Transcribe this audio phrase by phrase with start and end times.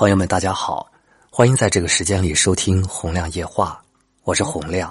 [0.00, 0.90] 朋友们，大家好，
[1.28, 3.78] 欢迎在这个时间里收听《洪亮夜话》，
[4.24, 4.90] 我是洪亮。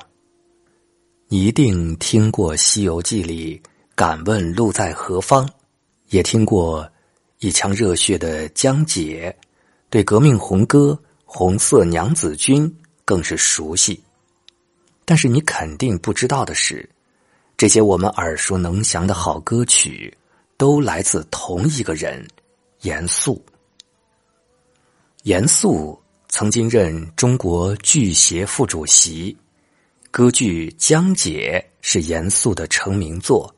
[1.28, 3.59] 你一定听过《西游记》里
[3.98, 5.50] “敢问路在何方”，
[6.09, 6.87] 也听过
[7.40, 9.36] 一腔热血的江姐
[9.90, 10.91] 对革命红歌
[11.26, 12.70] 《红色娘子军》
[13.04, 14.00] 更是熟悉。
[15.05, 16.88] 但是你肯定不知道的是，
[17.57, 20.16] 这些我们耳熟能详的好歌曲，
[20.55, 22.23] 都来自同一个人——
[22.82, 23.44] 严肃。
[25.24, 29.36] 严肃曾经任中国剧协副主席，
[30.12, 33.54] 歌剧《江姐》是严肃的成名作。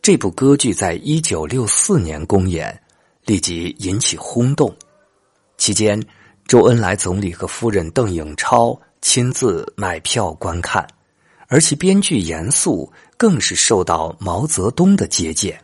[0.00, 2.80] 这部歌剧在一九六四年公演，
[3.24, 4.72] 立即引起轰动。
[5.58, 6.00] 期间，
[6.46, 10.86] 周恩来总理和夫人邓颖超亲自买票观看，
[11.48, 15.60] 而其编剧严肃更是受到毛泽东的接见。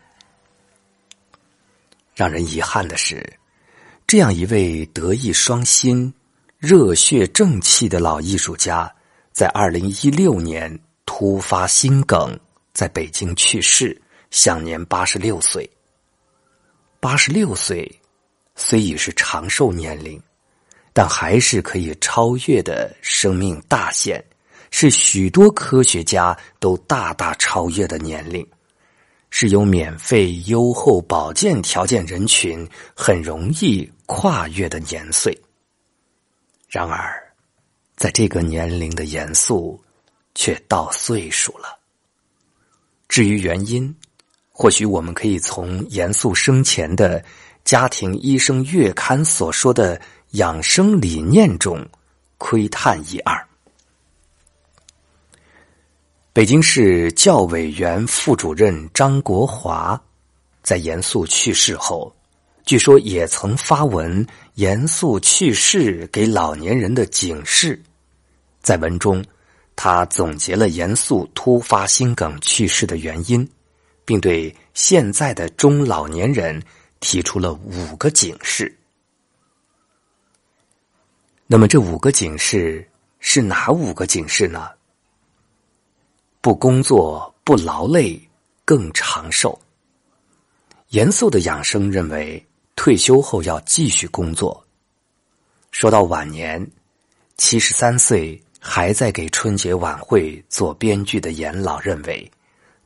[2.17, 3.25] 让人遗憾的是。
[4.11, 6.13] 这样一位德艺双馨、
[6.59, 8.93] 热血正气的老艺术家，
[9.31, 10.77] 在二零一六年
[11.07, 12.37] 突发心梗，
[12.73, 13.97] 在北京去世，
[14.33, 15.71] 享年八十六岁。
[16.99, 17.89] 八十六岁
[18.57, 20.21] 虽已是长寿年龄，
[20.93, 24.21] 但还是可以超越的生命大限，
[24.73, 28.45] 是许多科学家都大大超越的年龄。
[29.31, 35.37] 是有免费优厚保健条件人群很容易跨越的年岁。
[36.69, 37.21] 然而，
[37.97, 39.83] 在这个年龄的严肃，
[40.35, 41.79] 却到岁数了。
[43.09, 43.93] 至于原因，
[44.51, 47.21] 或许我们可以从严肃生前的
[47.65, 50.01] 《家庭医生月刊》所说的
[50.33, 51.85] 养生理念中
[52.39, 53.50] 窥探一二。
[56.33, 60.01] 北京市教委原副主任张国华，
[60.63, 62.15] 在严肃去世后，
[62.65, 64.25] 据说也曾发文
[64.55, 67.83] 严肃去世给老年人的警示。
[68.63, 69.25] 在文中，
[69.75, 73.47] 他总结了严肃突发心梗去世的原因，
[74.05, 76.63] 并对现在的中老年人
[77.01, 78.73] 提出了五个警示。
[81.49, 82.89] 那么，这五个警示
[83.19, 84.69] 是哪五个警示呢？
[86.43, 88.19] 不工作不劳累
[88.65, 89.59] 更长寿。
[90.89, 92.43] 严肃的养生认为，
[92.75, 94.67] 退休后要继续工作。
[95.71, 96.67] 说到晚年，
[97.37, 102.31] 七十三岁还在给春节晚会做编剧的严老认为，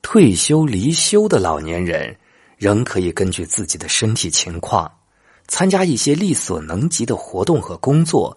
[0.03, 2.15] 退休离休的老年人
[2.59, 4.91] 仍可以根据自己的身体情况，
[5.47, 8.37] 参加一些力所能及的活动和工作，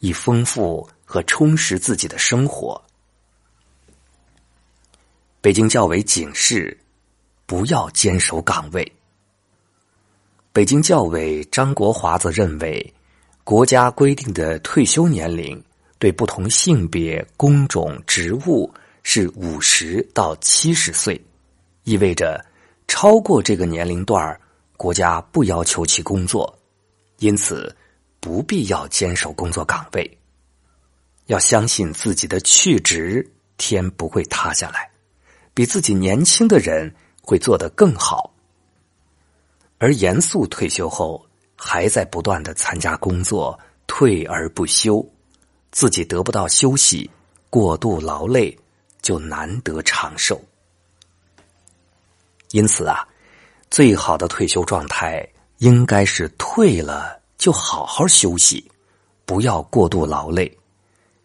[0.00, 2.82] 以丰富和充实自己的生活。
[5.40, 6.76] 北京教委警示：
[7.46, 8.92] 不要坚守岗位。
[10.52, 12.92] 北京教委张国华则认为，
[13.44, 15.62] 国家规定的退休年龄
[16.00, 18.68] 对不同性别、工种、职务
[19.04, 21.20] 是五十到七十岁，
[21.84, 22.44] 意味着
[22.88, 24.40] 超过这个年龄段
[24.76, 26.52] 国家不要求其工作，
[27.20, 27.74] 因此
[28.18, 30.18] 不必要坚守工作岗位。
[31.26, 33.24] 要相信自己的去职，
[33.56, 34.90] 天不会塌下来。
[35.58, 38.32] 比自己年轻的人会做得更好，
[39.78, 41.26] 而严肃退休后
[41.56, 43.58] 还在不断的参加工作，
[43.88, 45.04] 退而不休，
[45.72, 47.10] 自己得不到休息，
[47.50, 48.56] 过度劳累
[49.02, 50.40] 就难得长寿。
[52.52, 53.04] 因此啊，
[53.68, 58.70] 最好的退休状态应该是退了就好好休息，
[59.26, 60.56] 不要过度劳累，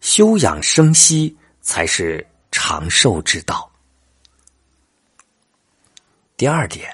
[0.00, 3.70] 休养生息才是长寿之道。
[6.36, 6.92] 第二点，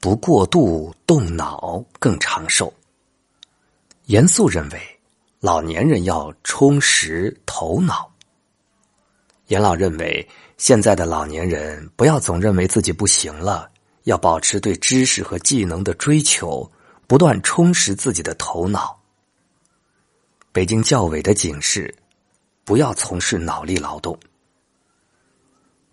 [0.00, 2.72] 不过度动脑更长寿。
[4.06, 4.80] 严肃认为，
[5.40, 8.10] 老年人要充实头脑。
[9.48, 13.70] 严老认为，现在的老年人不要总认为自己不行了，
[14.04, 16.68] 要保持对知识和技能的追求，
[17.06, 18.98] 不断充实自己的头脑。
[20.50, 21.94] 北京教委的警示：
[22.64, 24.18] 不要从事脑力劳动。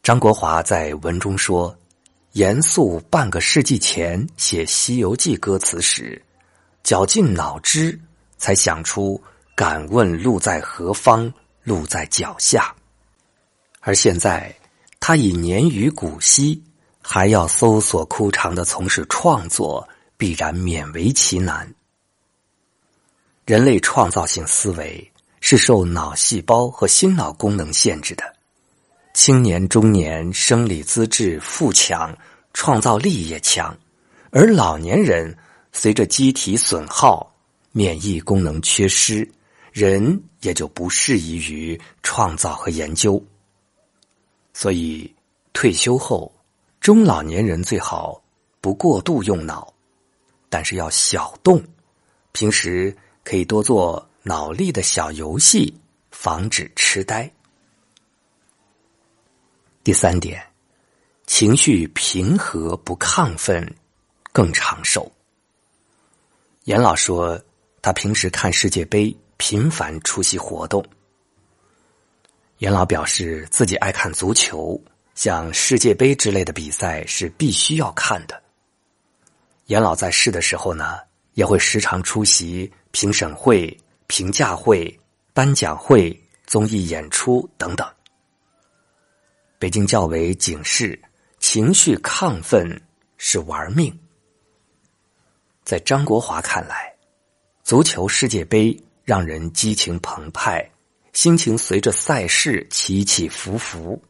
[0.02, 1.78] 张国华在文中说。
[2.34, 6.20] 严肃半个世纪前写《西游记》歌词时，
[6.82, 8.00] 绞尽脑汁
[8.40, 9.22] 才想出
[9.56, 11.32] “敢问路在何方，
[11.62, 12.74] 路在脚下”。
[13.82, 14.52] 而现在，
[15.00, 16.60] 他已年逾古稀，
[17.04, 19.88] 还要搜索枯肠的从事创作，
[20.18, 21.72] 必然勉为其难。
[23.46, 28.33] 人类创造性思维是受脑细胞和心脑功能限制的。
[29.14, 32.18] 青年、中年生理资质富强，
[32.52, 33.78] 创造力也强，
[34.32, 35.38] 而老年人
[35.72, 37.32] 随着机体损耗，
[37.72, 39.30] 免疫功能缺失，
[39.72, 43.24] 人也就不适宜于创造和研究。
[44.52, 45.14] 所以，
[45.54, 46.34] 退休后，
[46.80, 48.20] 中老年人最好
[48.62, 49.72] 不过度用脑，
[50.50, 51.64] 但是要小动，
[52.32, 55.72] 平时可以多做脑力的小游戏，
[56.10, 57.32] 防止痴呆。
[59.84, 60.42] 第三点，
[61.26, 63.76] 情绪平和不亢奋，
[64.32, 65.12] 更长寿。
[66.64, 67.38] 严老说，
[67.82, 70.82] 他平时看世界杯，频繁出席活动。
[72.60, 74.82] 严老表示自己爱看足球，
[75.16, 78.42] 像世界杯之类的比赛是必须要看的。
[79.66, 81.00] 严老在世的时候呢，
[81.34, 83.78] 也会时常出席评审会、
[84.08, 84.98] 评价会、
[85.34, 87.86] 颁奖会、综艺演出等等。
[89.64, 91.02] 北京教委警示：
[91.40, 92.82] 情绪亢奋
[93.18, 93.98] 是玩命。
[95.64, 96.94] 在张国华看来，
[97.64, 100.70] 足球世界杯让人激情澎湃。
[101.14, 104.04] 心情随着赛事起起伏伏，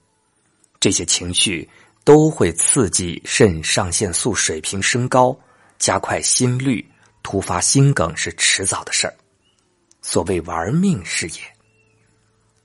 [0.79, 1.69] 这些情绪
[2.03, 5.39] 都会刺激肾上腺素水平升高，
[5.77, 6.83] 加快心率，
[7.21, 9.13] 突发心梗是迟早的事儿。
[10.01, 11.35] 所谓玩命是也。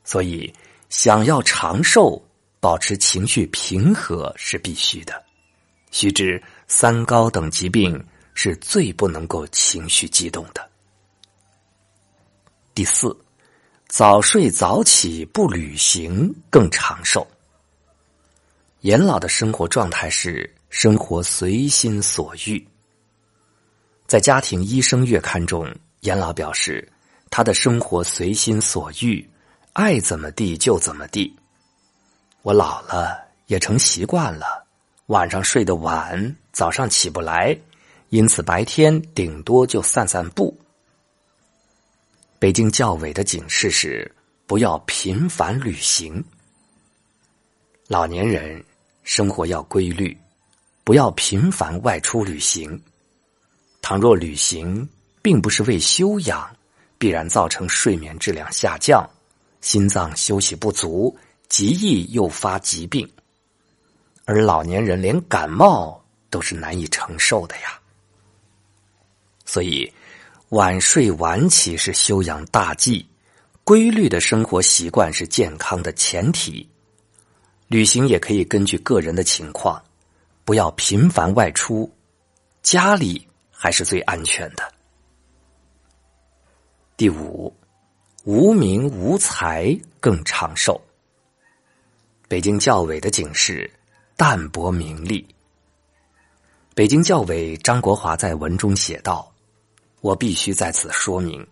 [0.05, 0.51] 所以，
[0.89, 2.25] 想要长寿，
[2.61, 5.23] 保持情绪平和是必须的。
[5.91, 8.03] 须知三高等疾病
[8.35, 10.69] 是最不能够情绪激动的。
[12.75, 13.17] 第四。
[13.91, 17.27] 早睡早起不旅行更长寿。
[18.81, 22.69] 严老的生活状态是生活随心所欲。
[24.07, 26.87] 在《家庭医生月刊》中，严老表示，
[27.31, 29.27] 他的生活随心所欲，
[29.73, 31.35] 爱怎么地就怎么地。
[32.49, 34.67] 我老了也成习惯了，
[35.09, 37.55] 晚上睡得晚，早上起不来，
[38.09, 40.59] 因此白天顶多就散散步。
[42.39, 44.11] 北京教委的警示是：
[44.47, 46.25] 不要频繁旅行。
[47.87, 48.65] 老年人
[49.03, 50.17] 生活要规律，
[50.85, 52.83] 不要频繁外出旅行。
[53.83, 54.89] 倘若旅行
[55.21, 56.49] 并不是为休养，
[56.97, 59.07] 必然造成睡眠质量下降，
[59.61, 61.15] 心脏休息不足，
[61.49, 63.11] 极易诱发疾病。
[64.25, 67.81] 而老年人连感冒都是难以承受的呀，
[69.45, 69.93] 所以。
[70.51, 73.07] 晚睡晚起是修养大忌，
[73.65, 76.67] 规律的生活习惯是健康的前提。
[77.67, 79.85] 旅行也可以根据个人的情况，
[80.47, 81.95] 不要频繁外出，
[82.63, 84.73] 家里还是最安全的。
[86.97, 87.55] 第五，
[88.25, 90.81] 无名无财更长寿。
[92.29, 93.71] 北京教委的警示：
[94.15, 95.27] 淡泊名利。
[96.75, 99.33] 北京教委张国华在文中写道。
[100.03, 101.45] 我必须在此说明，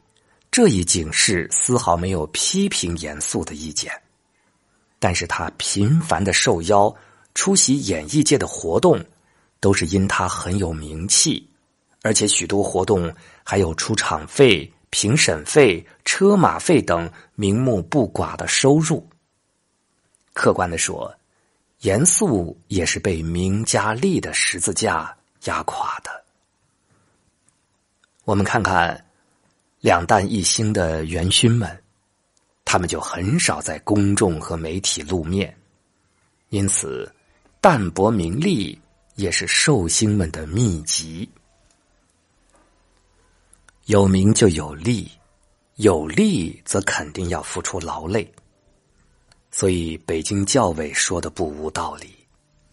[0.50, 3.90] 这一警示丝毫没有批评严肃的意见，
[4.98, 6.94] 但是他频繁的受邀
[7.34, 9.02] 出席演艺界的活动，
[9.60, 11.48] 都是因他很有名气，
[12.02, 13.10] 而且许多活动
[13.42, 19.08] 还有出场费、评审费、车马费等名目不寡的收入。
[20.36, 21.16] 客观的说，
[21.80, 26.24] 严肃也是被名加利的十字架压垮的。
[28.24, 29.02] 我们看看
[29.80, 31.82] 两弹一星的元勋们，
[32.66, 35.56] 他们就很少在公众和媒体露面，
[36.50, 37.10] 因此
[37.62, 38.78] 淡泊名利
[39.14, 41.26] 也是寿星们的秘籍。
[43.86, 45.10] 有名就有利，
[45.76, 48.30] 有利则肯定要付出劳累，
[49.58, 52.14] 所以北京教委说的不无道理。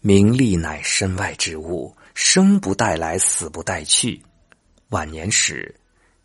[0.02, 4.22] 名利乃身外之物，生不带来，死不带去。
[4.90, 5.74] 晚年时，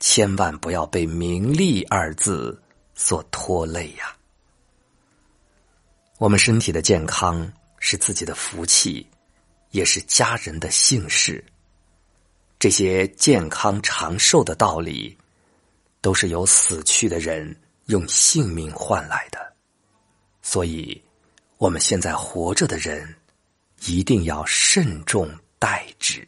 [0.01, 2.61] 千万不要被“名利”二字
[2.93, 4.13] 所拖累呀。
[6.17, 7.49] 我们身体的健康
[7.79, 9.07] 是自己的福气，
[9.71, 11.41] 也是家人的幸事。
[12.59, 15.17] 这些健康长寿的道理，
[16.01, 19.48] 都是由死去的人用性命换来的。
[20.51, 20.99] 所以，
[21.59, 23.13] 我们现在活着的人，
[23.85, 25.29] 一定要慎重
[25.59, 26.27] 待之。